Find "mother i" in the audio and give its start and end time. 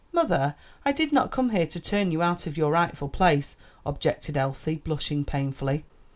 0.11-0.93